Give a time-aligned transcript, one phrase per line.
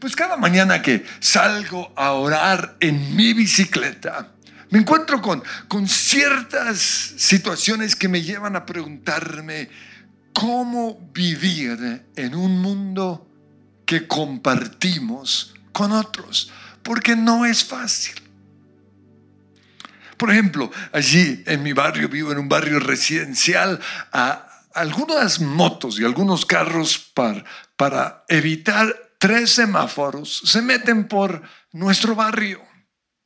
[0.00, 4.32] Pues cada mañana que salgo a orar en mi bicicleta,
[4.70, 6.78] me encuentro con, con ciertas
[7.18, 9.68] situaciones que me llevan a preguntarme
[10.32, 13.28] cómo vivir en un mundo
[13.84, 16.50] que compartimos con otros,
[16.82, 18.14] porque no es fácil.
[20.16, 23.78] Por ejemplo, allí en mi barrio, vivo en un barrio residencial,
[24.12, 27.44] a algunas motos y algunos carros para,
[27.76, 31.42] para evitar tres semáforos se meten por
[31.72, 32.66] nuestro barrio.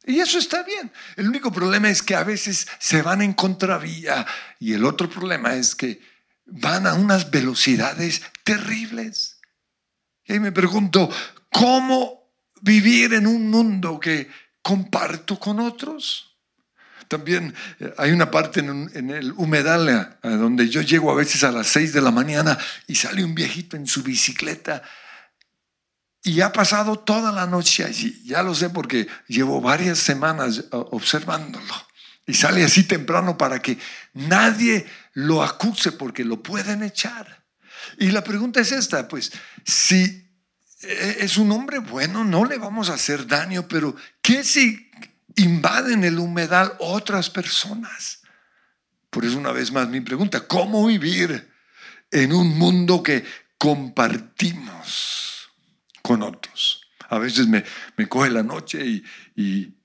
[0.05, 0.93] Y eso está bien.
[1.17, 4.27] El único problema es que a veces se van en contravía
[4.59, 6.03] y el otro problema es que
[6.45, 9.39] van a unas velocidades terribles.
[10.27, 11.09] Y me pregunto,
[11.51, 14.29] ¿cómo vivir en un mundo que
[14.61, 16.37] comparto con otros?
[17.07, 19.89] También eh, hay una parte en, el humedal
[20.23, 23.35] eh, donde yo llego a veces a las 6 de la mañana y sale un
[23.35, 24.83] viejito en su bicicleta
[26.25, 28.23] y ha pasado toda la noche allí.
[28.25, 31.75] Ya lo sé porque llevo varias semanas eh, observándolo.
[32.27, 33.79] Y sale así temprano para que
[34.15, 37.45] nadie lo acuse porque lo pueden echar.
[37.99, 39.31] Y la pregunta es esta, pues,
[39.67, 40.27] si
[40.81, 44.91] es un hombre bueno, no le vamos a hacer daño, pero ¿qué si
[45.37, 48.23] invaden el humedal otras personas?
[49.11, 51.53] Por eso una vez más mi pregunta, ¿cómo vivir
[52.11, 53.25] en un mundo que
[53.59, 55.34] compartimos?
[56.05, 56.83] Con otros.
[57.09, 57.65] A veces me,
[57.97, 59.03] me coge la noche y,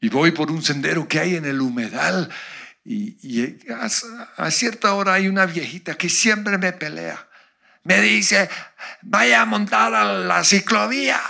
[0.02, 2.30] y, voy por un sendero que hay en el humedal
[2.84, 7.26] y, a, cierta hora hay una viejita que siempre me pelea.
[7.84, 8.50] Me dice,
[9.02, 11.22] vaya a montar a la ciclovía.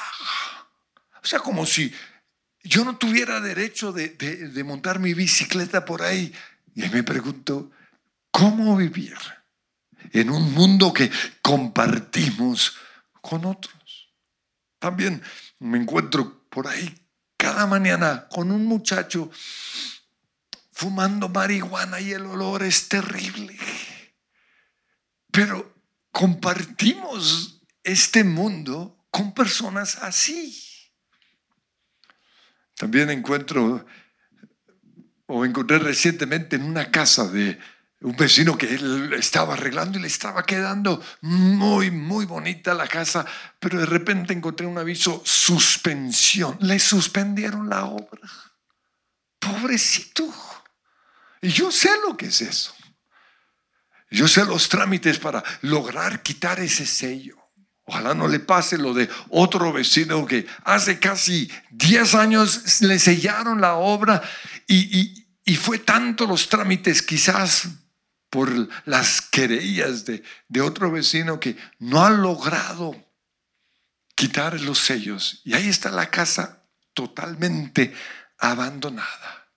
[1.21, 1.93] O sea, como si
[2.63, 6.33] yo no tuviera derecho de, de montar mi bicicleta por ahí.
[6.73, 7.69] Y me pregunto,
[8.31, 9.17] ¿cómo vivir
[10.13, 11.11] en un mundo que
[11.43, 12.75] compartimos
[13.21, 13.78] con otros?
[14.79, 15.21] También
[15.59, 17.05] me encuentro por ahí
[17.37, 19.29] cada mañana con un muchacho
[20.71, 23.57] fumando marihuana y el olor es terrible.
[25.31, 25.75] Pero
[26.11, 30.57] compartimos este mundo con personas así.
[32.75, 33.85] También encuentro
[35.25, 37.59] o encontré recientemente en una casa de
[38.01, 43.25] un vecino que él estaba arreglando y le estaba quedando muy, muy bonita la casa,
[43.59, 46.57] pero de repente encontré un aviso, suspensión.
[46.61, 48.29] Le suspendieron la obra.
[49.37, 50.33] Pobrecito.
[51.41, 52.73] Y yo sé lo que es eso.
[54.11, 57.35] Yo sé los trámites para lograr quitar ese sello.
[57.83, 63.59] Ojalá no le pase lo de otro vecino que hace casi 10 años le sellaron
[63.59, 64.21] la obra
[64.67, 67.67] y, y, y fue tanto los trámites, quizás
[68.29, 70.23] por las querellas de,
[70.61, 72.95] otro vecino que no ha logrado
[74.15, 75.41] quitar los sellos.
[75.43, 76.63] Y ahí está la casa
[76.93, 77.93] totalmente
[78.37, 79.47] abandonada.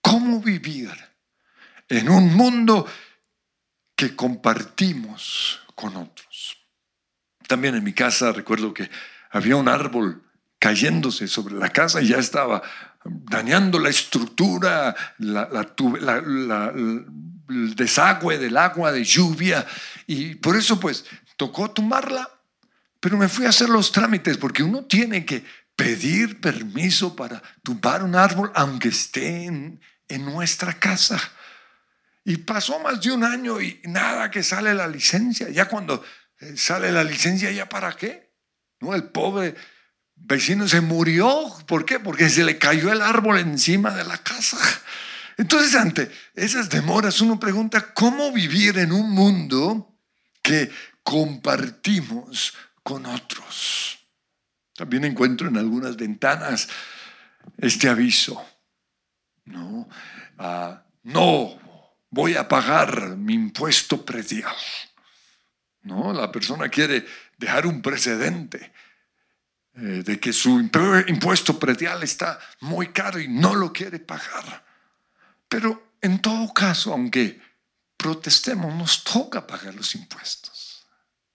[0.00, 0.90] ¿Cómo vivir
[1.88, 2.86] en un mundo
[3.94, 6.58] que compartimos con otros?
[7.48, 8.90] También en mi casa recuerdo que
[9.30, 10.22] había un árbol
[10.58, 12.62] cayéndose sobre la casa y ya estaba
[13.04, 16.72] dañando la estructura, la,
[17.48, 19.66] desagüe del agua de lluvia
[20.06, 21.04] y por eso pues
[21.36, 22.28] tocó tumbarla,
[23.00, 25.44] pero me fui a hacer los trámites porque uno tiene que
[25.76, 31.20] pedir permiso para tumbar un árbol aunque esté en, nuestra casa.
[32.24, 35.48] Y pasó más de un año y nada que sale la licencia.
[35.50, 36.02] Ya cuando
[36.40, 38.32] eh, sale la licencia, ¿ya para qué?
[38.80, 38.94] ¿No?
[38.94, 39.54] El pobre
[40.14, 41.52] vecino se murió.
[41.66, 42.00] ¿Por qué?
[42.00, 44.58] Porque se le cayó el árbol encima de la casa.
[45.36, 49.98] Entonces, ante esas demoras, uno pregunta, ¿cómo vivir en un mundo
[50.42, 50.70] que
[51.02, 53.98] compartimos con otros?
[54.74, 56.68] También encuentro en algunas ventanas
[57.58, 58.42] este aviso.
[59.44, 59.88] No,
[60.38, 61.58] ah, no
[62.10, 64.56] voy a pagar mi impuesto predial.
[65.82, 67.06] No, la persona quiere
[67.38, 68.72] dejar un precedente
[69.74, 74.65] eh, de que su impuesto predial está muy caro y no lo quiere pagar.
[75.48, 77.40] Pero en todo caso, aunque
[77.96, 80.86] protestemos, nos toca pagar los impuestos.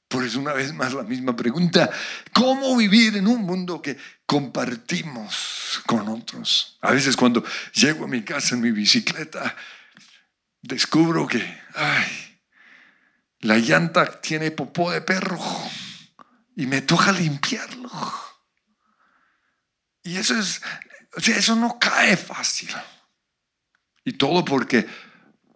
[0.07, 1.89] Por eso una vez más la misma pregunta,
[2.33, 6.77] ¿cómo vivir en un mundo que compartimos con otros?
[6.81, 7.43] A veces cuando
[7.73, 9.55] llego a mi casa en mi bicicleta,
[10.61, 11.39] descubro que,
[11.75, 12.39] ay,
[13.39, 15.39] la llanta tiene popó de perro
[16.57, 17.89] y me toca limpiarlo.
[20.03, 20.61] Y eso es,
[21.15, 22.69] o sea, eso no cae fácil.
[24.03, 24.87] Y todo porque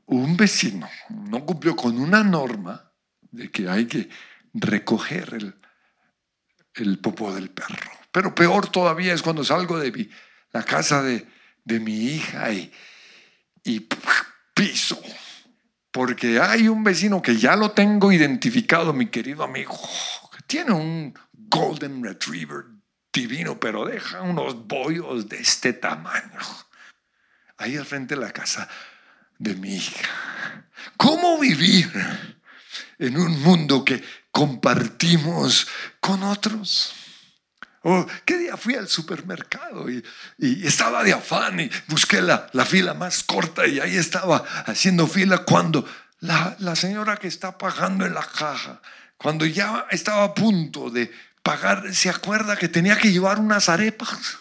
[0.08, 4.10] un vecino no cumplió con una norma de que hay que
[4.54, 5.56] recoger el,
[6.76, 7.92] el popó del perro.
[8.12, 10.10] Pero peor todavía es cuando salgo de
[10.52, 11.28] la casa de,
[11.66, 12.72] mi hija y,
[13.64, 13.88] y
[14.54, 15.02] piso.
[15.92, 19.78] Porque hay un vecino que ya lo tengo identificado, mi querido amigo,
[20.36, 22.66] que tiene un Golden Retriever
[23.12, 26.40] divino, pero deja unos bollos de este tamaño.
[27.58, 28.68] Ahí al frente de la casa
[29.38, 30.66] de mi hija.
[30.98, 31.92] ¿Cómo vivir
[33.00, 35.68] en un mundo que compartimos
[36.00, 36.94] con otros?
[37.84, 40.04] Oh, ¿Qué día fui al supermercado y,
[40.66, 45.88] estaba de afán y busqué la, fila más corta y ahí estaba haciendo fila cuando
[46.20, 48.82] la, la señora que está pagando en la caja,
[49.18, 51.12] cuando ya estaba a punto de
[51.44, 54.40] pagar, se acuerda que tenía que llevar unas arepas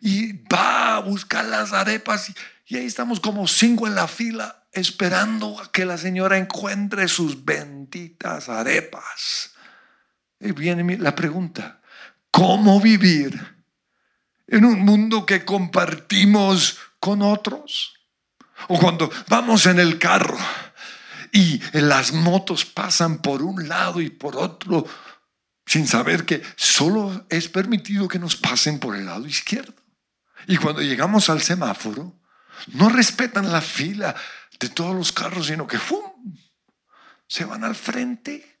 [0.00, 2.30] y va a buscar las arepas
[2.66, 7.44] y, ahí estamos como cinco en la fila esperando a que la señora encuentre sus
[7.44, 9.52] benditas arepas.
[10.40, 11.80] Y viene la pregunta,
[12.30, 13.56] ¿cómo vivir
[14.46, 17.94] en un mundo que compartimos con otros?
[18.68, 20.38] O cuando vamos en el carro
[21.32, 24.84] y las motos pasan por un lado y por otro
[25.68, 29.74] sin saber que solo es permitido que nos pasen por el lado izquierdo.
[30.46, 32.18] Y cuando llegamos al semáforo,
[32.68, 34.14] no respetan la fila
[34.58, 36.08] de todos los carros, sino que ¡fum!
[37.26, 38.58] se van al frente.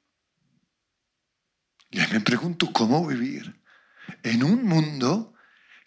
[1.90, 3.62] Y ahí me pregunto cómo vivir
[4.22, 5.34] en un mundo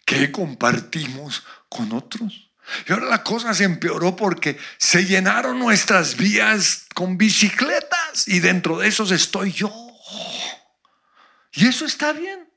[0.04, 2.50] que compartimos con otros.
[2.86, 8.78] Y ahora la cosa se empeoró porque se llenaron nuestras vías con bicicletas y dentro
[8.78, 9.72] de esos estoy yo.
[11.52, 12.48] Y eso está bien.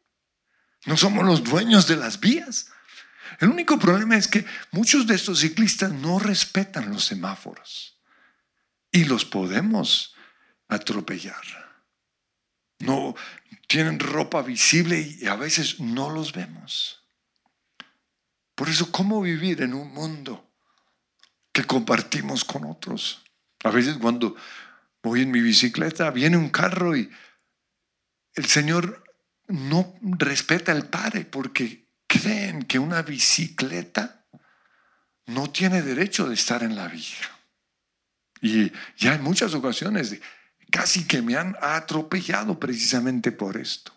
[0.86, 2.68] No somos los dueños de las vías.
[3.40, 8.00] El único problema es que muchos de estos ciclistas no respetan los semáforos
[8.92, 10.16] y los podemos
[10.68, 11.44] atropellar.
[12.80, 13.16] No
[13.68, 17.04] tienen ropa visible y a veces no los vemos.
[18.54, 20.50] Por eso, ¿cómo vivir en un mundo
[21.52, 23.24] que compartimos con otros?
[23.64, 24.36] A veces cuando
[25.04, 27.10] voy en mi bicicleta, viene un carro y
[28.34, 29.04] el Señor
[29.48, 31.85] no respeta el Padre porque
[32.20, 34.26] creen que una bicicleta
[35.28, 37.30] no tiene derecho de estar en la vía.
[38.42, 40.16] Y ya en muchas ocasiones
[40.72, 43.94] casi que me han atropellado precisamente por esto.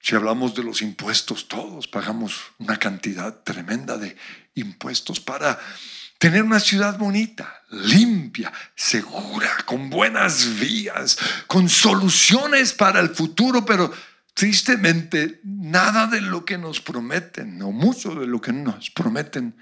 [0.00, 4.16] Si hablamos de los impuestos, todos pagamos una cantidad tremenda de
[4.54, 5.58] impuestos para
[6.18, 13.92] tener una ciudad bonita, limpia, segura, con buenas vías, con soluciones para el futuro, pero
[14.34, 19.56] tristemente nada de lo que nos prometen, o mucho de lo que nos prometen,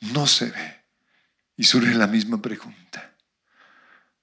[0.00, 0.84] no se ve.
[1.56, 3.14] Y surge la misma pregunta.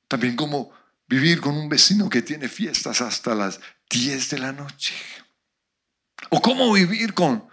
[0.08, 0.74] También como
[1.08, 3.60] vivir con un vecino que tiene fiestas hasta las
[3.90, 4.94] 10 de la noche.
[6.30, 7.48] O cómo vivir con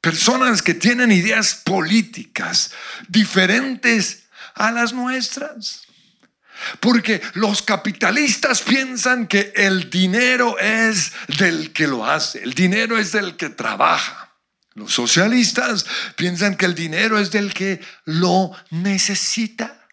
[0.00, 2.72] personas que tienen ideas políticas
[3.08, 4.24] diferentes
[4.54, 5.86] a las nuestras.
[6.80, 13.12] Porque los capitalistas piensan que el dinero es del que lo hace, el dinero es
[13.12, 14.32] del que trabaja.
[14.74, 15.84] Los socialistas
[16.16, 19.86] piensan que el dinero es del que lo necesita.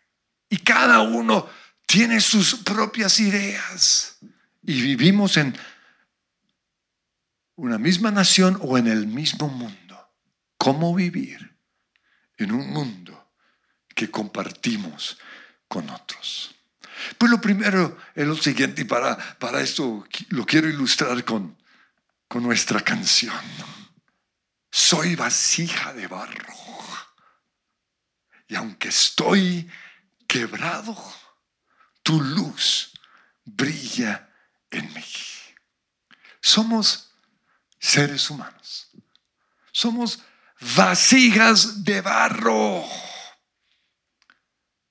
[0.49, 1.49] Y cada uno
[1.85, 4.17] tiene sus propias ideas.
[4.63, 5.57] Y vivimos en
[7.55, 10.09] una misma nación o en el mismo mundo
[10.57, 11.57] cómo vivir
[12.37, 13.31] en un mundo
[13.93, 15.17] que compartimos
[15.67, 16.55] con otros.
[17.17, 21.57] Pues lo primero es lo siguiente, y para, para esto lo quiero ilustrar con,
[22.27, 23.35] con nuestra canción.
[24.71, 26.53] Soy vasija de barro.
[28.47, 29.69] Y aunque estoy
[30.27, 30.95] quebrado,
[32.03, 32.91] tu luz
[33.45, 34.29] brilla
[34.71, 35.05] en mí.
[36.41, 37.11] Somos
[37.79, 38.89] seres humanos.
[39.71, 40.19] Somos
[40.75, 42.83] vasijas de barro.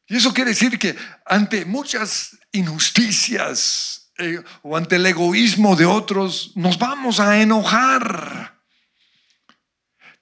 [0.09, 0.97] Y eso quiere decir que
[1.27, 8.59] ante muchas injusticias eh, o ante el egoísmo de otros, nos vamos a enojar.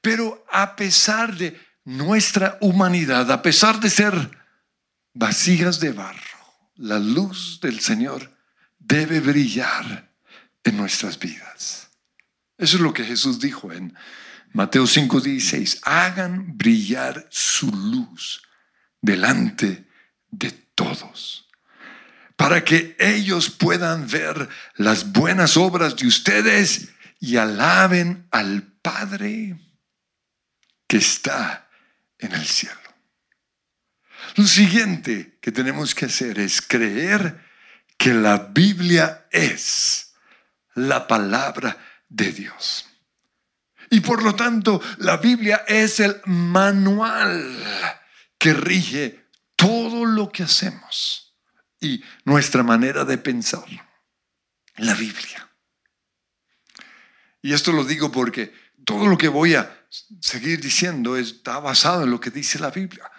[0.01, 4.31] Pero a pesar de nuestra humanidad, a pesar de ser
[5.15, 6.21] vasijas de barro,
[6.75, 8.37] la luz del Señor
[8.79, 10.11] debe brillar
[10.65, 11.89] en nuestras vidas.
[12.59, 13.97] Eso es lo que Jesús dijo en
[14.53, 18.43] Mateo 5:16, hagan brillar su luz
[19.01, 19.87] delante
[20.31, 21.49] de todos,
[22.37, 29.59] para que ellos puedan ver las buenas obras de ustedes y alaben al Padre
[30.87, 31.69] que está
[32.19, 32.77] en el cielo.
[34.37, 37.45] Lo siguiente que tenemos que hacer es creer
[37.97, 40.15] que la Biblia es
[40.75, 41.77] la palabra
[42.09, 42.87] de Dios.
[43.91, 47.65] Y por lo tanto, la Biblia es el manual
[48.53, 51.35] rige todo lo que hacemos
[51.81, 53.65] y nuestra manera de pensar.
[54.77, 55.51] La Biblia.
[57.41, 58.53] Y esto lo digo porque
[58.85, 59.87] todo lo que voy a
[60.21, 63.11] seguir diciendo está basado en lo que dice la Biblia.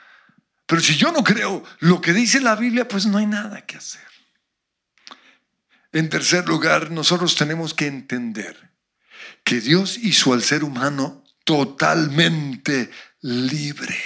[0.65, 3.77] Pero si yo no creo lo que dice la Biblia, pues no hay nada que
[3.77, 4.05] hacer.
[5.93, 8.71] En tercer lugar, nosotros tenemos que entender
[9.43, 12.91] que Dios hizo al ser humano totalmente
[13.21, 13.97] libre.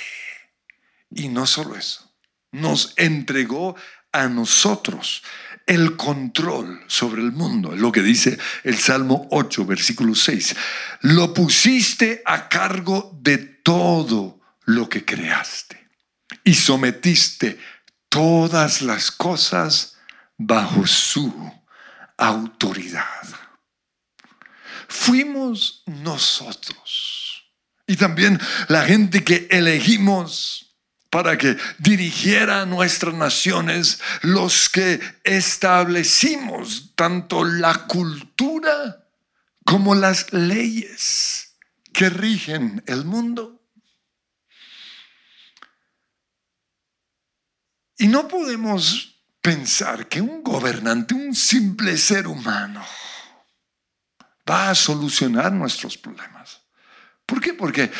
[1.13, 2.11] Y no solo eso,
[2.51, 3.75] nos entregó
[4.11, 5.23] a nosotros
[5.65, 7.75] el control sobre el mundo.
[7.75, 10.55] Lo que dice el Salmo 8, versículo 6.
[11.01, 15.87] Lo pusiste a cargo de todo lo que creaste
[16.43, 17.59] y sometiste
[18.09, 19.97] todas las cosas
[20.37, 21.51] bajo su
[22.17, 23.27] autoridad.
[24.87, 27.45] Fuimos nosotros
[27.87, 30.70] y también la gente que elegimos
[31.11, 39.05] para que dirigiera nuestras naciones los que establecimos tanto la cultura
[39.65, 41.57] como las leyes
[41.93, 43.61] que rigen el mundo.
[47.97, 52.85] Y no podemos pensar que un gobernante, un simple ser humano,
[54.49, 56.61] va a solucionar nuestros problemas.
[57.25, 57.53] ¿Por qué?
[57.53, 57.91] Porque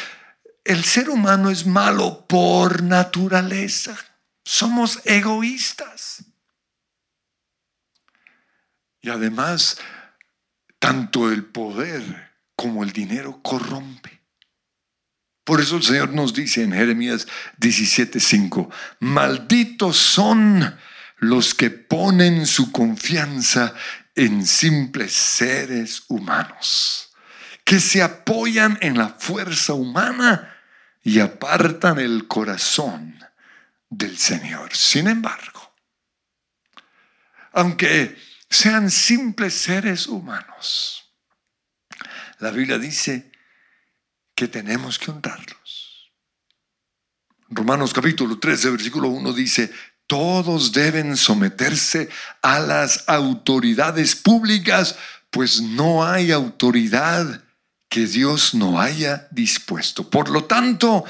[0.64, 3.98] el ser humano es malo por naturaleza.
[4.44, 6.24] Somos egoístas.
[9.02, 9.78] Y además,
[10.80, 14.22] tanto el poder como el dinero corrompe.
[15.44, 17.28] Por eso el Señor nos dice en Jeremías
[17.58, 20.78] 17:5, malditos son
[21.18, 23.74] los que ponen su confianza
[24.16, 27.11] en simples seres humanos
[27.64, 30.56] que se apoyan en la fuerza humana
[31.04, 33.20] y apartan el corazón
[33.90, 34.76] del Señor.
[34.76, 35.74] Sin embargo,
[37.54, 38.18] aunque
[38.50, 41.12] sean simples seres humanos,
[42.40, 43.32] la Biblia dice
[44.36, 46.12] que tenemos que honrarlos.
[47.50, 49.72] Romanos capítulo 13, versículo 1 dice,
[50.08, 52.10] todos deben someterse
[52.42, 54.98] a las autoridades públicas,
[55.30, 57.44] pues no hay autoridad
[57.92, 60.10] que Dios no haya dispuesto.
[60.10, 61.04] Por lo tanto,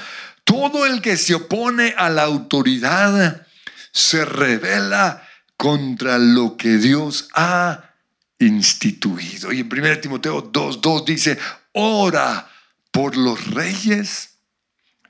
[0.43, 3.45] todo el que se opone a la autoridad
[3.91, 5.21] se revela
[5.55, 7.93] contra lo que Dios ha
[8.39, 9.53] instituido.
[9.53, 11.37] Y en 1 Timoteo 2.2 dice,
[11.73, 12.49] ora
[12.89, 14.39] por los reyes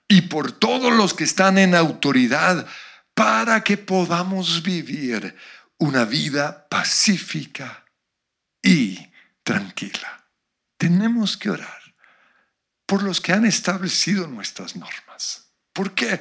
[0.10, 2.68] y por todos los que están en autoridad
[3.14, 5.38] para que podamos vivir
[5.78, 7.86] una vida pacífica
[8.62, 9.00] y
[9.44, 10.21] tranquila
[10.82, 11.80] tenemos que orar
[12.88, 15.52] por los que han establecido nuestras normas.
[15.72, 16.20] ¿Por qué?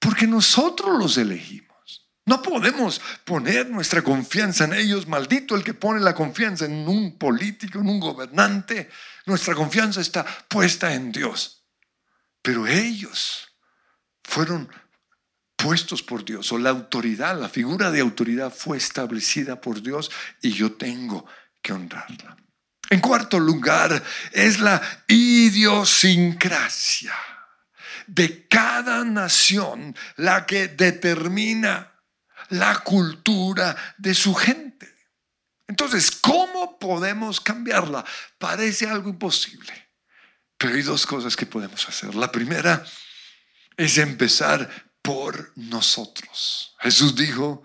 [0.00, 2.10] Porque nosotros los elegimos.
[2.26, 5.06] No podemos poner nuestra confianza en ellos.
[5.06, 8.90] Maldito el que pone la confianza en un político, en un gobernante.
[9.26, 11.64] Nuestra confianza está puesta en Dios.
[12.42, 13.46] Pero ellos
[14.24, 14.68] fueron
[15.54, 20.10] puestos por Dios, o la autoridad, la figura de autoridad fue establecida por Dios
[20.42, 21.26] y yo tengo
[21.62, 22.43] que honrarla.
[22.90, 27.14] En cuarto lugar, es la idiosincrasia
[28.06, 31.92] de cada nación la que determina
[32.50, 34.92] la cultura de su gente.
[35.66, 38.04] Entonces, ¿cómo podemos cambiarla?
[38.38, 39.72] Parece algo imposible,
[40.58, 42.14] pero hay dos cosas que podemos hacer.
[42.14, 42.84] La primera
[43.76, 44.68] es empezar
[45.00, 46.76] por nosotros.
[46.80, 47.64] Jesús dijo,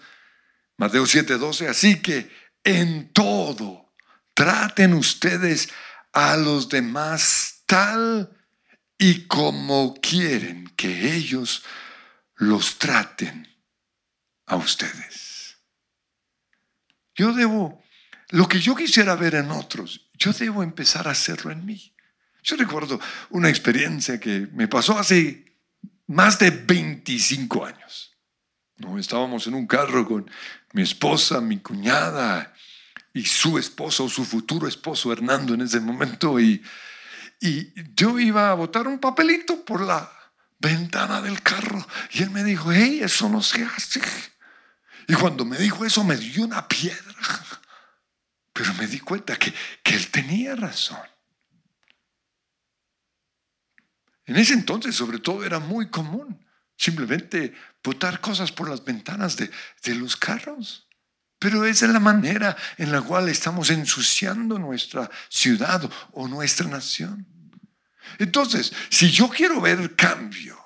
[0.77, 2.31] Mateo 7:12, así que
[2.63, 3.78] en todo
[4.39, 5.67] traten ustedes
[6.13, 8.37] a los demás tal
[8.97, 11.65] y como quieren que ellos
[12.35, 13.53] los traten
[14.45, 15.57] a ustedes.
[17.15, 17.83] Yo debo,
[18.29, 21.93] lo que yo quisiera ver en otros, yo debo empezar a hacerlo en mí.
[22.41, 22.97] Yo recuerdo
[23.31, 25.53] una experiencia que me pasó hace
[26.07, 28.17] más de 25 años.
[28.77, 28.97] ¿no?
[28.97, 30.31] Estábamos en un carro con
[30.71, 32.53] mi esposa, mi cuñada
[33.19, 36.63] y su esposo, su futuro esposo Hernando en ese momento, y,
[37.41, 40.09] y yo iba a botar un papelito por la
[40.57, 44.01] ventana del carro, y él me dijo, hey, eso no se hace.
[45.07, 47.43] Y cuando me dijo eso me dio una piedra,
[48.53, 50.99] pero me di cuenta que, que él tenía razón.
[54.27, 56.45] En ese entonces, sobre todo, era muy común
[56.77, 59.51] simplemente botar cosas por las ventanas de,
[59.83, 60.88] de los carros.
[61.39, 67.25] Pero esa es la manera en la cual estamos ensuciando nuestra ciudad o nuestra nación.
[68.17, 70.59] Entonces, si yo quiero ver cambio,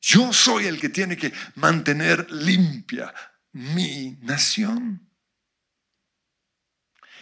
[0.00, 3.14] yo soy el que tiene que mantener limpia
[3.52, 5.08] mi nación.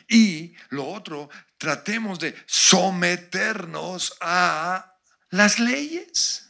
[0.09, 4.97] Y lo otro, tratemos de someternos a
[5.31, 6.49] las leyes.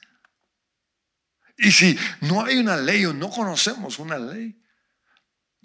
[1.58, 4.57] Y si no hay una ley o no conocemos una ley,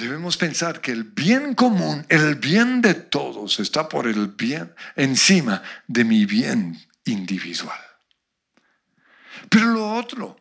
[0.03, 5.63] debemos pensar que el bien común, el bien de todos, está por el bien encima
[5.87, 7.79] de mi bien individual.
[9.49, 10.37] Pero lo otro,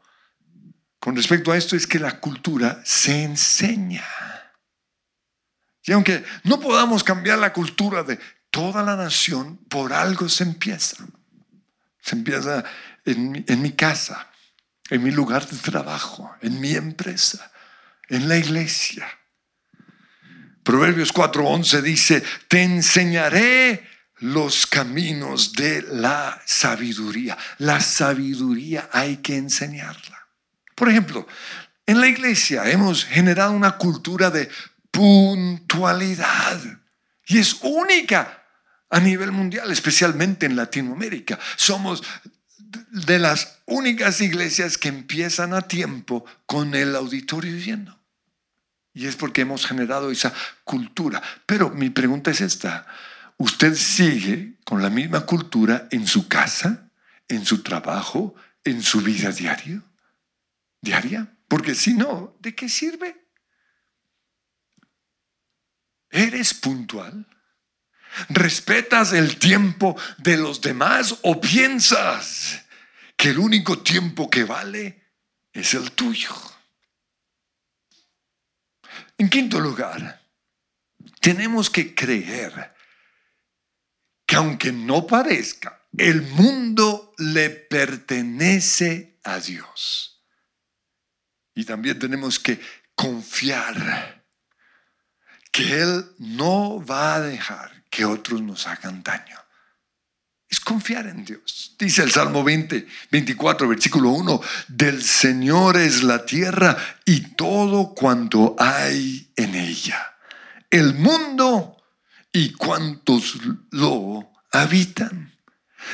[0.99, 4.04] con respecto a esto, es que la cultura se enseña.
[5.85, 8.19] Y aunque no podamos cambiar la cultura de
[8.50, 11.04] toda la nación, por algo se empieza.
[12.00, 12.64] Se empieza
[13.04, 14.28] en mi, casa,
[14.90, 17.52] en mi lugar de trabajo, en mi empresa,
[18.09, 19.09] en la iglesia.
[20.62, 23.88] Proverbios 4:11 dice, te enseñaré
[24.19, 27.37] los caminos de la sabiduría.
[27.59, 30.28] La sabiduría hay que enseñarla.
[30.75, 31.26] Por ejemplo,
[31.87, 34.49] en la iglesia hemos generado una cultura de
[34.90, 36.61] puntualidad
[37.26, 38.45] y es única
[38.88, 41.38] a nivel mundial, especialmente en Latinoamérica.
[41.57, 42.02] Somos
[42.90, 48.02] de las únicas iglesias que empiezan a tiempo con el auditorio lleno.
[48.95, 50.33] Y es porque hemos generado esa
[50.65, 51.23] cultura.
[51.47, 52.87] Pero mi pregunta es esta.
[53.39, 56.91] ¿Usted sigue con la misma cultura en su casa,
[57.29, 58.35] en su trabajo,
[58.65, 59.83] en su vida diaria?
[60.81, 61.35] ¿Diaria?
[61.49, 63.27] Porque si no, ¿de qué sirve?
[66.11, 67.27] ¿Eres puntual?
[68.29, 72.63] ¿Respetas el tiempo de los demás o piensas
[73.17, 75.03] que el único tiempo que vale
[75.53, 76.52] es el tuyo?
[79.23, 80.21] En quinto lugar,
[81.21, 82.75] tenemos que creer
[84.26, 90.25] que aunque no parezca, el mundo le pertenece a Dios.
[91.55, 92.61] Y también tenemos que
[92.97, 94.25] confiar
[95.53, 99.38] que Él no va a dejar que otros nos hagan daño.
[100.53, 101.75] Es confiar en Dios.
[101.79, 104.38] Dice el Salmo 20, 24, versículo 1,
[104.69, 110.15] del Señor es la tierra y todo cuanto hay en ella.
[110.71, 111.79] El mundo
[112.31, 113.38] y cuantos
[113.71, 115.35] lo habitan.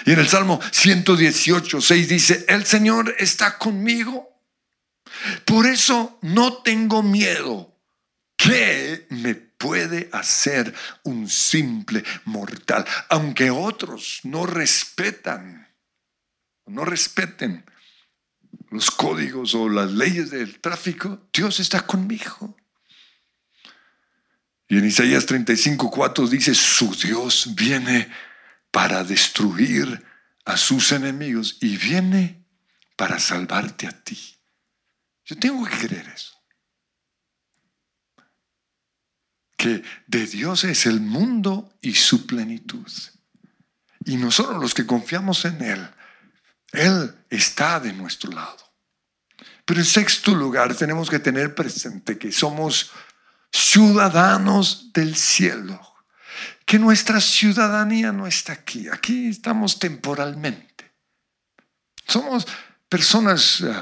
[0.04, 4.42] Y en el Salmo 118, 6 dice, el Señor está conmigo.
[5.44, 7.78] Por eso no tengo miedo.
[8.36, 15.68] ¿Qué me puede hacer un simple mortal, aunque otros no respetan,
[16.66, 17.64] no respeten
[18.70, 22.56] los códigos o las leyes del tráfico, Dios está conmigo.
[24.68, 28.10] Y en Isaías 35, 4 dice, su Dios viene
[28.70, 30.04] para destruir
[30.44, 32.44] a sus enemigos y viene
[32.96, 34.18] para salvarte a ti.
[35.24, 36.37] Yo tengo que creer eso.
[39.58, 42.90] Que de Dios es el mundo y su plenitud.
[44.04, 45.90] Y nosotros los que confiamos en Él,
[46.72, 48.56] Él está de nuestro lado.
[49.64, 52.92] Pero en sexto lugar tenemos que tener presente que somos
[53.52, 55.80] ciudadanos del cielo,
[56.64, 60.92] que nuestra ciudadanía no está aquí, aquí estamos temporalmente.
[62.06, 62.46] Somos
[62.88, 63.74] personas eh,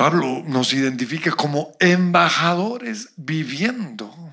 [0.00, 4.32] Pablo nos identifica como embajadores viviendo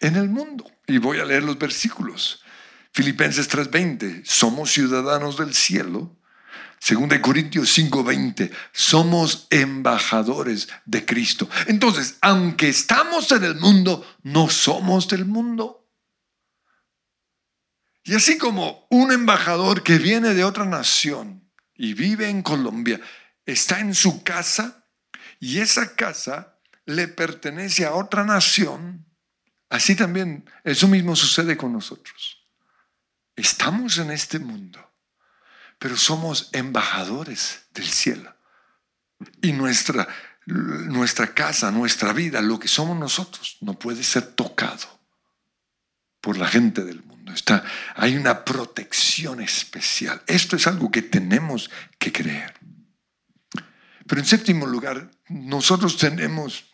[0.00, 0.68] en el mundo.
[0.88, 2.42] Y voy a leer los versículos.
[2.90, 6.16] Filipenses 3:20, somos ciudadanos del cielo.
[6.80, 11.48] Según Corintios 5:20, somos embajadores de Cristo.
[11.68, 15.88] Entonces, aunque estamos en el mundo, no somos del mundo.
[18.02, 23.00] Y así como un embajador que viene de otra nación y vive en Colombia,
[23.46, 24.86] está en su casa
[25.40, 29.06] y esa casa le pertenece a otra nación,
[29.68, 32.46] así también eso mismo sucede con nosotros.
[33.36, 34.92] Estamos en este mundo,
[35.78, 38.36] pero somos embajadores del cielo.
[39.40, 40.08] Y nuestra,
[40.46, 45.00] nuestra casa, nuestra vida, lo que somos nosotros, no puede ser tocado
[46.20, 47.32] por la gente del mundo.
[47.32, 50.22] Está, hay una protección especial.
[50.26, 52.54] Esto es algo que tenemos que creer.
[54.06, 56.64] Pero en séptimo lugar, nosotros tenemos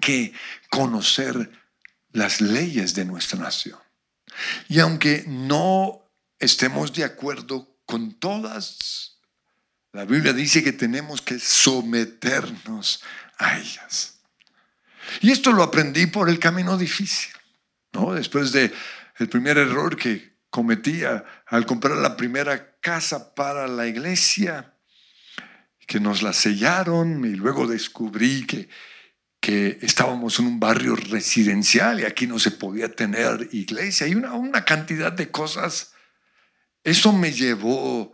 [0.00, 0.32] que
[0.70, 1.50] conocer
[2.12, 3.78] las leyes de nuestra nación.
[4.68, 6.02] Y aunque no
[6.38, 9.18] estemos de acuerdo con todas,
[9.92, 13.02] la Biblia dice que tenemos que someternos
[13.38, 14.14] a ellas.
[15.20, 17.32] Y esto lo aprendí por el camino difícil,
[17.92, 18.12] ¿no?
[18.12, 18.72] Después de
[19.18, 24.74] el primer error que cometí al comprar la primera casa para la iglesia,
[25.86, 28.68] que nos la sellaron y luego descubrí que,
[29.40, 34.32] que estábamos en un barrio residencial y aquí no se podía tener iglesia y una,
[34.32, 35.92] una cantidad de cosas.
[36.82, 38.12] Eso me llevó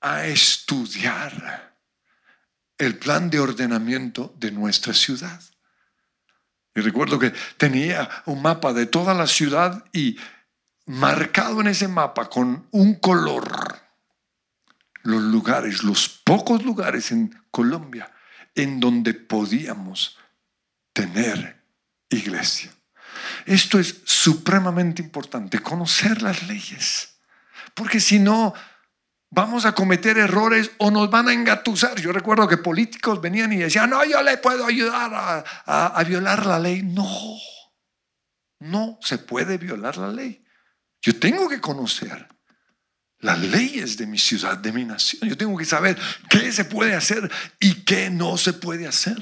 [0.00, 1.78] a estudiar
[2.78, 5.40] el plan de ordenamiento de nuestra ciudad.
[6.74, 10.18] Y recuerdo que tenía un mapa de toda la ciudad y
[10.84, 13.85] marcado en ese mapa con un color
[15.06, 18.12] los lugares, los pocos lugares en Colombia
[18.54, 20.18] en donde podíamos
[20.92, 21.62] tener
[22.08, 22.72] iglesia.
[23.44, 27.18] Esto es supremamente importante, conocer las leyes,
[27.74, 28.54] porque si no,
[29.30, 32.00] vamos a cometer errores o nos van a engatusar.
[32.00, 36.46] Yo recuerdo que políticos venían y decían, no, yo le puedo ayudar a, a violar
[36.46, 36.82] la ley.
[36.82, 37.06] No,
[38.60, 40.44] no se puede violar la ley.
[41.02, 42.26] Yo tengo que conocer
[43.20, 45.28] las leyes de mi ciudad, de mi nación.
[45.28, 45.96] Yo tengo que saber
[46.28, 49.16] qué se puede hacer y qué no se puede hacer.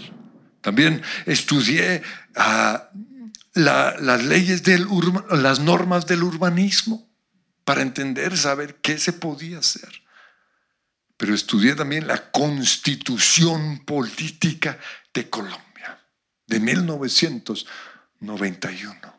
[0.60, 2.02] También estudié
[2.36, 2.90] ah,
[3.54, 4.86] las leyes del
[5.30, 7.10] las normas del urbanismo
[7.64, 10.02] para entender, saber qué se podía hacer.
[11.16, 14.78] Pero estudié también la constitución política
[15.12, 16.00] de Colombia
[16.46, 19.14] de 1991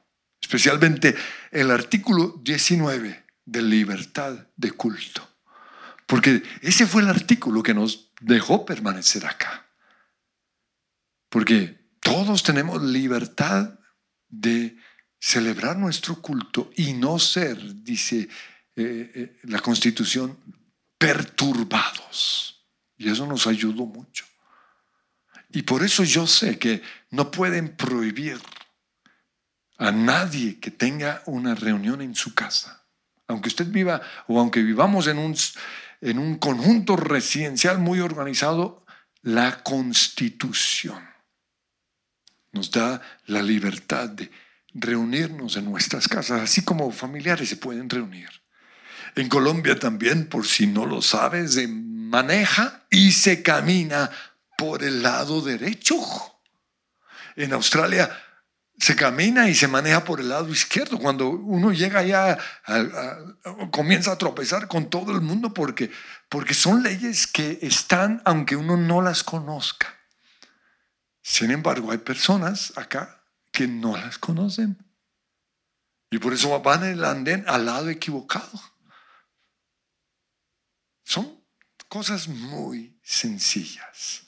[0.45, 1.15] especialmente
[1.51, 5.27] el artículo 19 de libertad de culto.
[6.05, 9.67] Porque ese fue el artículo que nos dejó permanecer acá.
[11.29, 13.79] Porque todos tenemos libertad
[14.29, 14.77] de
[15.19, 18.29] celebrar nuestro culto y no ser, dice
[18.75, 20.37] eh, eh, la constitución,
[20.97, 22.65] perturbados.
[22.97, 24.25] Y eso nos ayudó mucho.
[25.49, 26.81] Y por eso yo sé que
[27.11, 28.39] no pueden prohibir
[29.77, 32.84] a nadie que tenga una reunión en su casa.
[33.27, 35.35] Aunque usted viva o aunque vivamos en un,
[36.01, 38.85] en un conjunto residencial muy organizado,
[39.21, 41.03] la constitución
[42.51, 44.31] nos da la libertad de
[44.73, 48.29] reunirnos en nuestras casas, así como familiares se pueden reunir.
[49.15, 54.09] En Colombia también, por si no lo sabes, se maneja y se camina
[54.57, 55.97] por el lado derecho.
[57.35, 58.09] En Australia
[58.77, 60.99] se camina y se maneja por el lado izquierdo.
[60.99, 62.37] Cuando uno llega ya,
[63.71, 65.91] comienza a tropezar con todo el mundo porque,
[66.29, 69.95] porque son leyes que están aunque uno no las conozca.
[71.21, 74.77] Sin embargo, hay personas acá que no las conocen.
[76.11, 78.61] Y por eso van en el andén al lado equivocado.
[81.03, 81.41] Son
[81.87, 84.23] cosas muy sencillas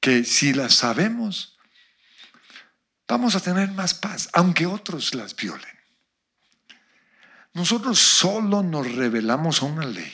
[0.00, 1.58] que si las sabemos,
[3.10, 5.78] vamos a tener más paz, aunque otros las violen.
[7.52, 10.12] Nosotros solo nos revelamos a una ley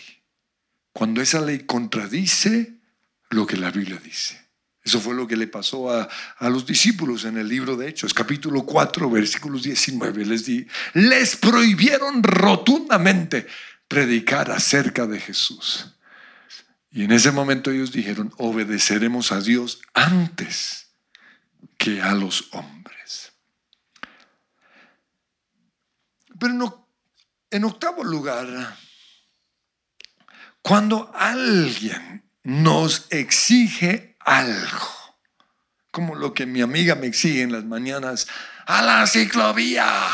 [0.94, 2.80] cuando esa ley contradice
[3.28, 4.40] lo que la Biblia dice.
[4.82, 6.08] Eso fue lo que le pasó a,
[6.48, 10.24] los discípulos en el libro de Hechos, capítulo 4, versículos 19.
[10.24, 13.46] Les, di, les prohibieron rotundamente
[13.88, 15.92] predicar acerca de Jesús.
[16.90, 20.85] Y en ese momento ellos dijeron, obedeceremos a Dios antes
[21.76, 23.32] que a los hombres.
[26.38, 26.88] Pero
[27.50, 28.76] en octavo lugar,
[30.62, 35.16] cuando alguien nos exige algo,
[35.90, 38.26] como lo que mi amiga me exige en las mañanas,
[38.66, 40.10] a la ciclovía,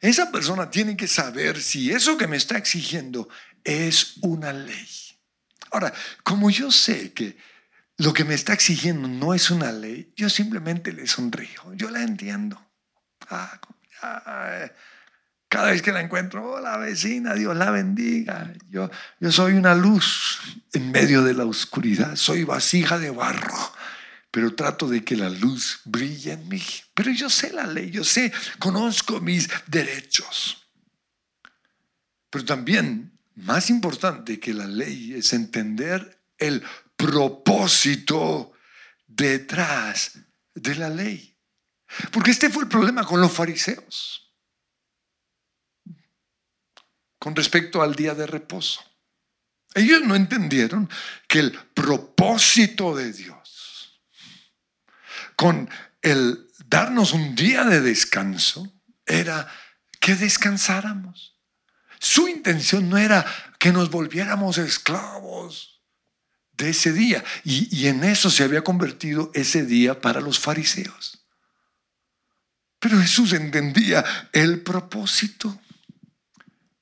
[0.00, 3.28] esa persona tiene que saber si eso que me está exigiendo
[3.64, 4.88] es una ley.
[5.70, 7.36] Ahora, como yo sé que
[7.98, 12.02] lo que me está exigiendo no es una ley, yo simplemente le sonrío, yo la
[12.02, 12.60] entiendo.
[13.30, 13.58] Ah,
[15.48, 18.52] cada vez que la encuentro, hola vecina, Dios la bendiga.
[18.68, 20.40] Yo, yo soy una luz
[20.72, 23.72] en medio de la oscuridad, soy vasija de barro,
[24.30, 26.62] pero trato de que la luz brille en mí.
[26.94, 30.68] Pero yo sé la ley, yo sé, conozco mis derechos.
[32.28, 36.62] Pero también, más importante que la ley, es entender el
[36.96, 38.52] propósito
[39.06, 40.18] detrás
[40.54, 41.36] de la ley.
[42.10, 44.22] Porque este fue el problema con los fariseos
[47.18, 48.84] con respecto al día de reposo.
[49.74, 50.88] Ellos no entendieron
[51.26, 54.00] que el propósito de Dios
[55.34, 55.68] con
[56.02, 58.72] el darnos un día de descanso
[59.04, 59.52] era
[60.00, 61.38] que descansáramos.
[61.98, 63.24] Su intención no era
[63.58, 65.75] que nos volviéramos esclavos
[66.56, 67.24] de ese día.
[67.44, 71.24] Y, y, en eso se había convertido ese día para los fariseos.
[72.78, 75.58] Pero Jesús entendía el propósito.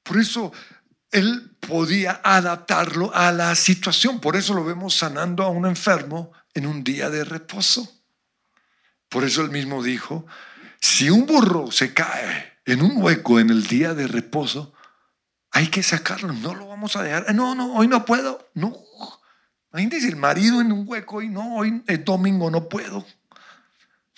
[0.03, 0.53] Por eso
[1.11, 4.21] él podía adaptarlo a la situación.
[4.21, 7.91] Por eso lo vemos sanando a un enfermo en un día de reposo.
[9.09, 10.27] Por eso él mismo dijo,
[10.81, 14.75] si un burro se cae en un hueco en el día de reposo,
[15.53, 17.33] hay que sacarlo, no lo vamos a dejar.
[17.33, 18.51] No, no, hoy no puedo.
[18.55, 18.77] No.
[19.75, 23.05] Imagínense el marido en un hueco y no, hoy es domingo, no puedo.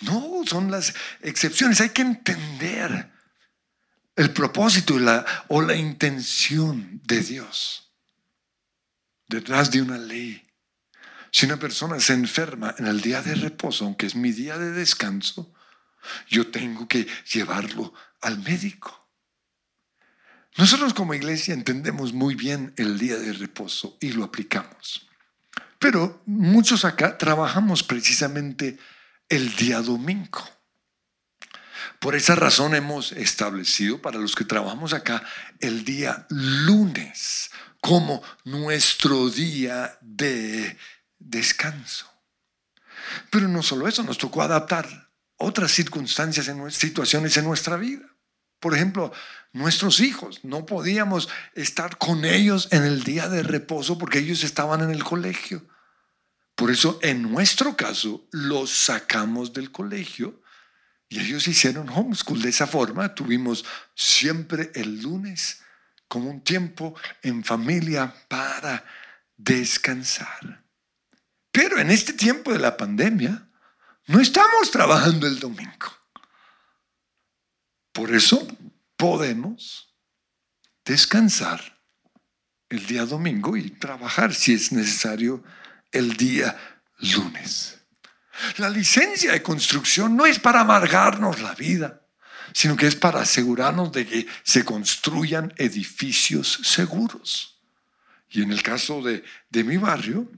[0.01, 1.81] No, son las excepciones.
[1.81, 3.11] Hay que entender
[4.15, 4.97] el propósito
[5.47, 7.91] o la intención de Dios
[9.27, 10.47] detrás de una ley.
[11.31, 14.71] Si una persona se enferma en el día de reposo, aunque es mi día de
[14.71, 15.55] descanso,
[16.29, 19.09] yo tengo que llevarlo al médico.
[20.55, 25.06] Nosotros como iglesia entendemos muy bien el día de reposo y lo aplicamos.
[25.79, 28.77] Pero muchos acá trabajamos precisamente
[29.29, 30.43] el día domingo.
[31.99, 35.23] Por esa razón hemos establecido para los que trabajamos acá
[35.59, 37.49] el día lunes
[37.81, 40.77] como nuestro día de
[41.19, 42.11] descanso.
[43.31, 48.05] Pero no solo eso, nos tocó adaptar otras circunstancias, en situaciones en nuestra vida.
[48.59, 49.11] Por ejemplo,
[49.53, 54.81] nuestros hijos, no podíamos estar con ellos en el día de reposo porque ellos estaban
[54.81, 55.67] en el colegio.
[56.55, 60.41] Por eso, en nuestro caso, los sacamos del colegio
[61.09, 63.13] y ellos hicieron homeschool de esa forma.
[63.13, 63.63] Tuvimos
[63.95, 65.61] siempre el lunes
[66.07, 68.83] como un tiempo en familia para
[69.35, 70.63] descansar.
[71.51, 73.47] Pero en este tiempo de la pandemia,
[74.07, 75.96] no estamos trabajando el domingo.
[77.97, 78.47] Por eso
[78.95, 79.91] podemos
[80.85, 81.81] descansar
[82.69, 85.43] el día domingo y trabajar si es necesario
[85.91, 86.55] el día
[86.99, 87.79] lunes.
[88.57, 92.03] La licencia de construcción no es para amargarnos la vida,
[92.53, 97.63] sino que es para asegurarnos de que se construyan edificios seguros.
[98.29, 100.29] Y en el caso de, de mi barrio,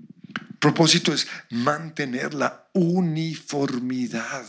[0.60, 4.46] propósito es mantener la uniformidad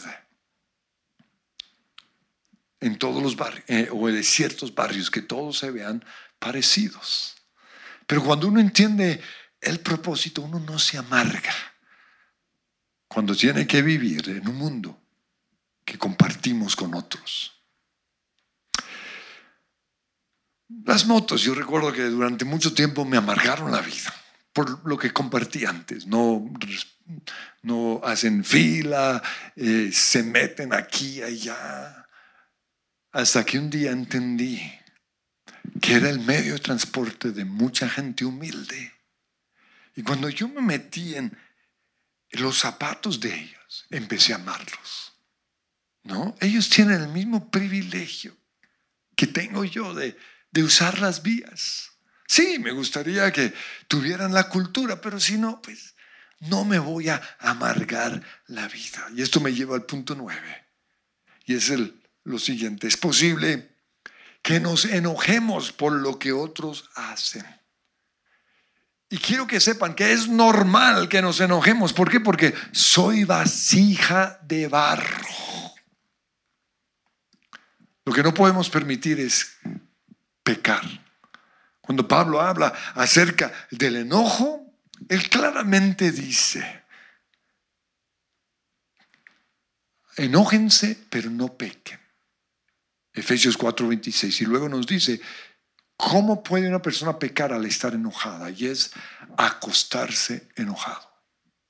[2.81, 6.05] en todos los barrios, eh, o en ciertos barrios, que todos se vean
[6.39, 7.37] parecidos.
[8.07, 9.21] Pero cuando uno entiende
[9.61, 11.55] el propósito, uno no se amarga.
[13.07, 15.01] Cuando tiene que vivir en un mundo
[15.85, 17.53] que compartimos con otros.
[20.85, 24.15] Las motos, yo recuerdo que durante mucho tiempo me amargaron la vida
[24.53, 26.07] por lo que compartí antes.
[26.07, 26.51] No,
[27.63, 29.23] no hacen fila,
[29.57, 32.00] eh, se meten aquí allá.
[33.13, 34.61] Hasta que un día entendí
[35.81, 38.93] que era el medio de transporte de mucha gente humilde
[40.01, 41.37] y cuando yo me metí en
[42.31, 45.13] los zapatos de ellos, empecé a amarlos.
[46.03, 46.35] ¿No?
[46.41, 48.35] Ellos tienen el mismo privilegio
[49.15, 50.17] que tengo yo de,
[50.51, 51.91] de usar las vías.
[52.27, 53.53] Sí, me gustaría que
[53.89, 55.95] tuvieran la cultura, pero si no, pues
[56.39, 59.07] no me voy a amargar la vida.
[59.15, 60.65] Y esto me lleva al punto nueve.
[61.45, 62.00] Y es el,
[62.31, 62.87] lo siguiente.
[62.87, 63.71] Es posible
[64.43, 67.45] que nos enojemos por lo que otros hacen.
[69.09, 71.93] Y quiero que sepan que es normal que nos enojemos.
[71.93, 72.21] ¿Por qué?
[72.21, 75.29] Porque soy vasija de barro.
[78.05, 79.57] Lo que no podemos permitir es
[80.43, 80.83] pecar.
[81.81, 84.65] Cuando Pablo habla acerca del enojo,
[85.09, 86.85] él claramente dice,
[90.17, 92.00] enójense, pero no pequen.
[93.13, 94.43] Efesios 4:26.
[94.43, 95.21] Y luego nos dice,
[96.01, 98.49] ¿Cómo puede una persona pecar al estar enojada?
[98.49, 98.93] Y es
[99.37, 101.13] acostarse enojado.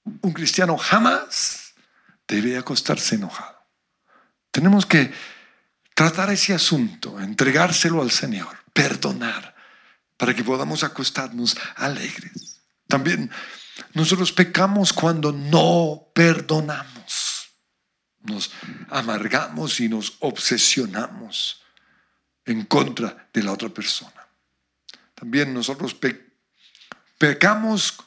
[0.04, 1.74] Un cristiano jamás
[2.28, 3.58] debe acostarse enojado.
[4.52, 5.12] Tenemos que
[5.96, 9.56] tratar ese asunto, entregárselo al Señor, perdonar,
[10.16, 12.60] para que podamos acostarnos alegres.
[12.86, 13.32] También
[13.94, 16.99] nosotros pecamos cuando no perdonamos.
[18.22, 18.50] Nos
[18.90, 21.62] amargamos y nos obsesionamos
[22.44, 24.26] en contra de la otra persona.
[25.14, 25.96] También nosotros
[27.18, 27.98] pecamos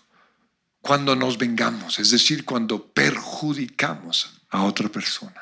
[0.82, 5.42] cuando nos vengamos, es decir, cuando perjudicamos a otra persona.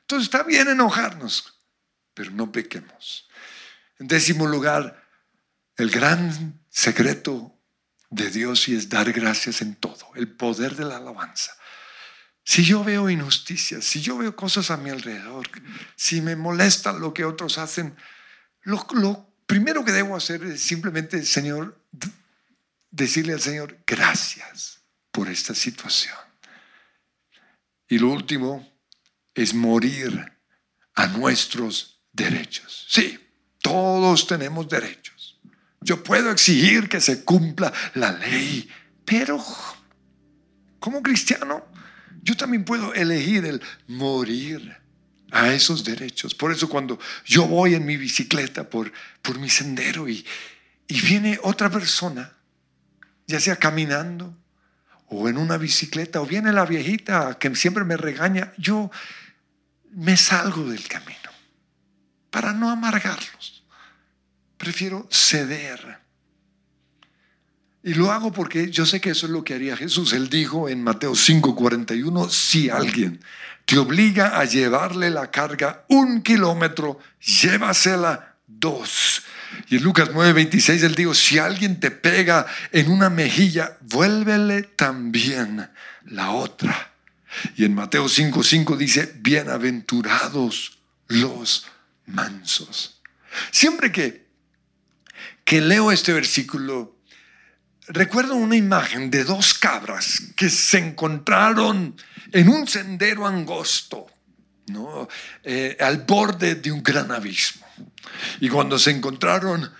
[0.00, 1.54] Entonces está bien enojarnos,
[2.12, 3.28] pero no pequemos.
[3.98, 5.06] En décimo lugar,
[5.76, 7.54] el gran secreto
[8.10, 11.52] de Dios y es dar gracias en todo, el poder de la alabanza.
[12.44, 15.48] Si yo veo injusticias, si yo veo cosas a mi alrededor,
[15.96, 17.94] si me molesta lo que otros hacen,
[18.62, 21.78] lo, lo primero que debo hacer es simplemente, Señor,
[22.90, 26.16] decirle al Señor, gracias por esta situación.
[27.88, 28.68] Y lo último
[29.34, 30.32] es morir
[30.94, 32.86] a nuestros derechos.
[32.88, 33.18] Sí,
[33.60, 35.40] todos tenemos derechos.
[35.80, 38.68] Yo puedo exigir que se cumpla la ley,
[39.04, 39.42] pero
[40.78, 41.66] como cristiano,
[42.22, 44.76] yo también puedo elegir el morir
[45.30, 46.34] a esos derechos.
[46.34, 50.24] Por eso cuando yo voy en mi bicicleta por, por mi sendero y,
[50.88, 52.32] y viene otra persona,
[53.26, 54.36] ya sea caminando
[55.06, 58.90] o en una bicicleta, o viene la viejita que siempre me regaña, yo
[59.92, 61.30] me salgo del camino
[62.30, 63.64] para no amargarlos.
[64.56, 65.98] Prefiero ceder.
[67.82, 70.12] Y lo hago porque yo sé que eso es lo que haría Jesús.
[70.12, 73.20] Él dijo en Mateo 5:41, si alguien
[73.64, 79.22] te obliga a llevarle la carga un kilómetro, llévasela dos.
[79.68, 85.70] Y en Lucas 9:26 él dijo, si alguien te pega en una mejilla, vuélvele también
[86.04, 86.92] la otra.
[87.56, 91.66] Y en Mateo 5:5 dice, bienaventurados los
[92.06, 93.00] mansos.
[93.50, 94.26] Siempre que,
[95.44, 96.99] que leo este versículo,
[97.88, 101.96] recuerdo una imagen de dos cabras que se encontraron
[102.32, 104.06] en un sendero angosto.
[105.42, 107.66] Eh, al borde de un gran abismo.
[108.40, 109.72] Y cuando se encontraron,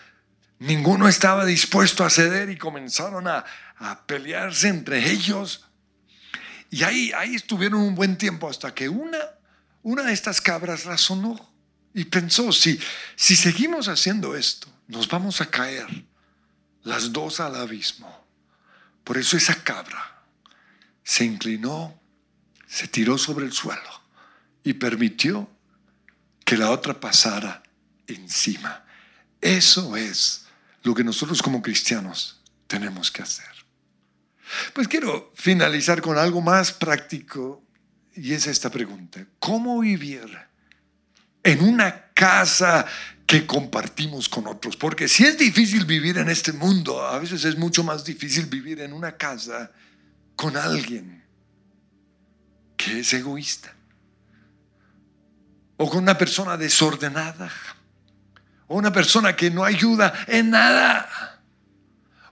[0.58, 3.44] ninguno estaba dispuesto a ceder y comenzaron a,
[3.76, 5.66] a pelearse entre ellos.
[6.70, 9.18] Y ahí, ahí estuvieron un buen tiempo hasta que una,
[9.82, 11.52] una de estas cabras razonó
[11.94, 12.78] y pensó, si,
[13.16, 15.86] si seguimos haciendo esto, nos vamos a caer
[16.82, 18.26] las dos al abismo.
[19.04, 20.22] Por eso esa cabra
[21.02, 22.00] se inclinó,
[22.66, 24.02] se tiró sobre el suelo
[24.62, 25.48] y permitió
[26.44, 27.62] que la otra pasara
[28.06, 28.84] encima.
[29.40, 30.46] Eso es
[30.82, 33.46] lo que nosotros como cristianos tenemos que hacer.
[34.72, 37.62] Pues quiero finalizar con algo más práctico
[38.14, 39.24] y es esta pregunta.
[39.38, 40.26] ¿Cómo vivir
[41.42, 42.86] en una casa
[43.30, 44.76] que compartimos con otros?
[44.76, 48.80] Porque si es difícil vivir en este mundo, a veces es mucho más difícil vivir
[48.80, 49.70] en una casa
[50.34, 51.24] con alguien
[52.76, 53.72] que es egoísta
[55.76, 57.52] o con una persona desordenada
[58.66, 61.40] o una persona que no ayuda en nada.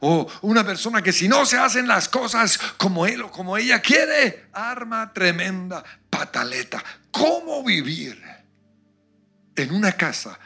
[0.00, 3.80] O una persona que si no se hacen las cosas como él o como ella
[3.80, 6.82] quiere, arma tremenda pataleta.
[7.12, 8.20] ¿Cómo vivir
[9.54, 10.36] en una casa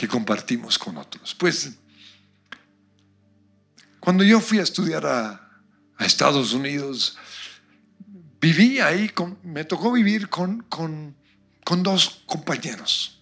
[0.00, 1.34] que compartimos con otros?
[1.34, 1.72] Pues
[4.00, 5.46] cuando yo fui a estudiar a,
[5.98, 7.18] Estados Unidos,
[8.40, 9.10] viví ahí,
[9.42, 11.14] me tocó vivir con, con,
[11.62, 13.20] con dos compañeros.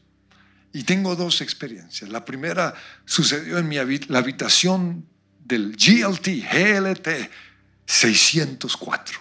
[0.72, 2.08] Y tengo dos experiencias.
[2.08, 2.72] La primera
[3.04, 5.08] sucedió en mi la habitación
[5.44, 7.08] del GLT, GLT
[7.84, 9.18] 604.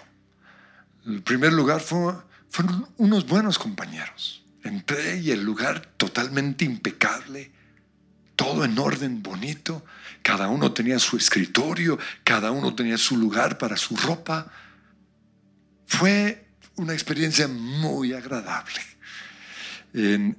[1.08, 2.14] El primer lugar fue,
[2.52, 4.37] fueron unos buenos compañeros.
[4.68, 7.52] Entré y el lugar totalmente impecable,
[8.36, 9.86] todo en orden bonito.
[10.22, 14.52] Cada uno tenía su escritorio, cada uno tenía su lugar para su ropa.
[15.86, 18.82] Fue una experiencia muy agradable.
[19.94, 20.38] En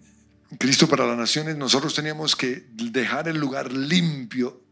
[0.58, 4.62] Cristo para las Naciones nosotros teníamos que dejar el lugar limpio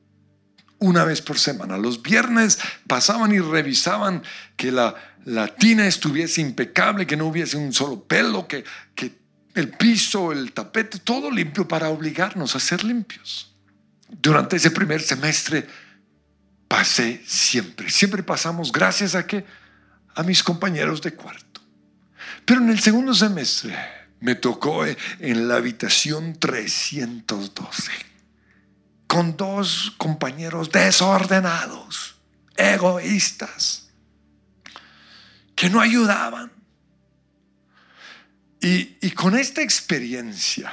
[0.78, 1.78] una vez por semana.
[1.78, 4.22] Los viernes pasaban y revisaban
[4.56, 8.64] que la, la tina estuviese impecable, que no hubiese un solo pelo, que,
[8.94, 9.24] que
[9.56, 13.54] el piso, el tapete, todo limpio para obligarnos a ser limpios.
[14.08, 15.66] Durante ese primer semestre
[16.68, 19.46] pasé siempre, siempre pasamos gracias a que
[20.14, 21.62] a mis compañeros de cuarto.
[22.44, 23.74] Pero en el segundo semestre
[24.20, 27.92] me tocó en la habitación 312
[29.06, 32.16] con dos compañeros desordenados,
[32.56, 33.88] egoístas,
[35.54, 36.55] que no ayudaban.
[38.60, 40.72] Y, con esta experiencia,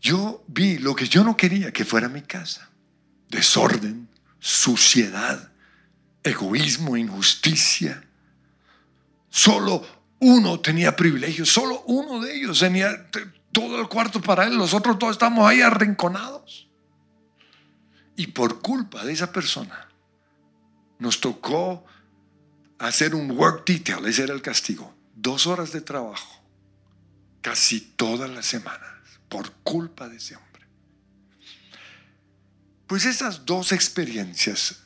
[0.00, 2.68] yo vi lo que yo no quería que fuera mi casa.
[3.28, 4.08] Desorden,
[4.40, 5.50] suciedad,
[6.22, 8.04] egoísmo, injusticia.
[9.30, 9.86] Solo
[10.20, 13.08] uno tenía privilegios, solo uno de ellos tenía
[13.52, 16.68] todo el cuarto para él, los otros todos estamos ahí arrinconados.
[18.16, 19.88] Y por culpa de esa persona,
[20.98, 21.84] nos tocó
[22.78, 26.42] hacer un work detail, ese era el castigo, dos horas de trabajo,
[27.44, 28.80] casi todas las semanas,
[29.28, 30.64] por culpa de ese hombre.
[32.86, 34.80] Pues esas dos experiencias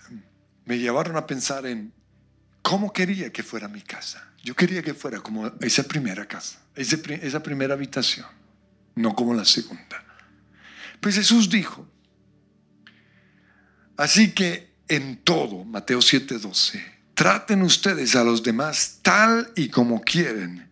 [0.65, 1.93] me llevaron a pensar en
[2.61, 4.33] cómo quería que fuera mi casa.
[4.43, 8.27] Yo quería que fuera como esa primera casa, esa primera habitación,
[8.97, 10.05] no como la segunda.
[11.01, 11.89] Pues Jesús dijo,
[13.97, 16.83] Así que en todo, Mateo 7:12,
[17.15, 20.69] traten ustedes a los demás tal y como quieren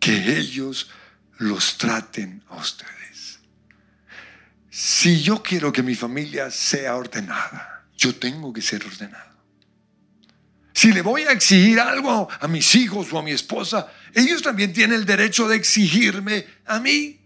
[0.00, 0.90] que ellos
[1.38, 3.40] los traten a ustedes.
[4.70, 9.36] si yo quiero que mi familia sea ordenada, yo tengo que ser ordenado.
[10.72, 14.72] Si le voy a exigir algo a mis hijos o a mi esposa, ellos también
[14.72, 17.20] tienen el derecho de exigirme a mí.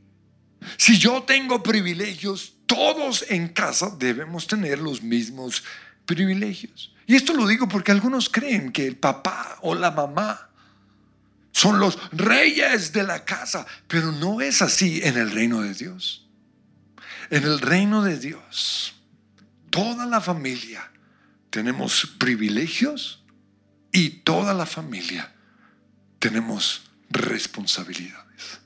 [0.78, 5.62] Si yo tengo privilegios, todos en casa debemos tener los mismos
[6.06, 6.94] privilegios.
[7.06, 10.51] Y esto lo digo porque algunos creen que el papá o la mamá
[11.62, 16.26] son los reyes de la casa, pero no es así en el reino de Dios.
[17.30, 18.94] En el reino de Dios,
[19.70, 20.90] toda la familia
[21.50, 23.22] tenemos privilegios
[23.92, 25.32] y toda la familia
[26.18, 28.58] tenemos responsabilidades.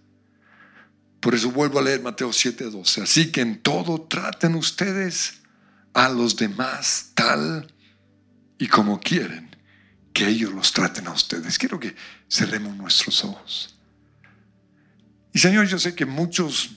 [1.21, 3.03] Por eso vuelvo a leer Mateo 7:12.
[3.03, 5.43] Así que en todo traten ustedes
[5.93, 7.75] a los demás tal
[8.57, 9.55] y como quieren
[10.15, 11.59] que ellos los traten a ustedes.
[11.59, 11.95] Quiero que
[12.29, 13.77] cerremos nuestros ojos.
[15.33, 16.71] Y Señor, yo sé que muchos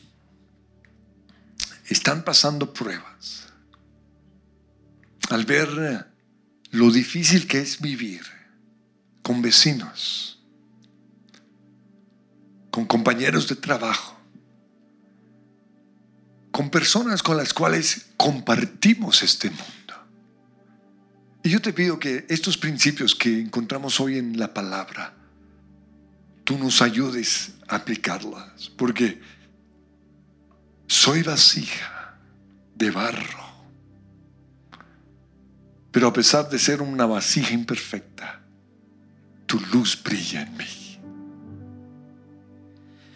[1.87, 3.47] están pasando pruebas
[5.29, 6.07] al ver
[6.71, 8.21] lo difícil que es vivir
[9.21, 10.39] con vecinos,
[12.71, 14.17] con compañeros de trabajo,
[16.51, 19.63] con personas con las cuales compartimos este mundo.
[21.43, 25.15] Y yo te pido que estos principios que encontramos hoy en la palabra,
[26.49, 29.21] tú nos ayudes a aplicarlas, porque
[30.87, 32.17] soy vasija
[32.73, 33.45] de barro,
[35.91, 38.41] pero a pesar de ser una vasija imperfecta,
[39.45, 40.99] tu luz brilla en mí.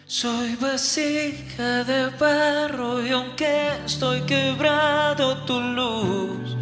[0.06, 6.56] Soy vasija de barro y aunque estoy quebrado, tu luz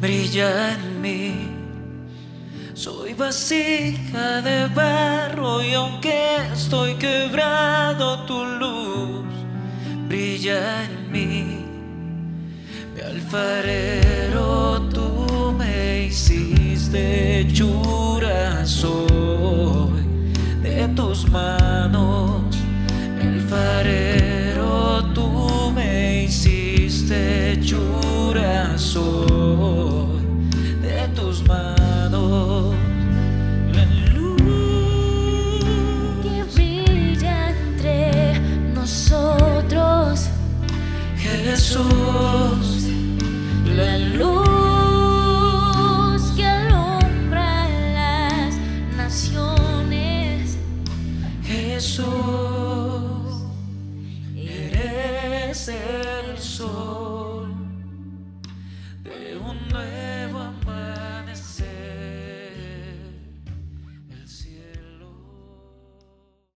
[0.00, 1.55] brilla en mí.
[2.76, 9.24] Soy vasija de barro y aunque estoy quebrado, tu luz
[10.06, 11.64] brilla en mí.
[12.94, 20.04] Mi alfarero, tú me hiciste hechura, soy
[20.62, 22.56] de tus manos
[23.46, 29.95] alfarero, tú me hiciste hechura, soy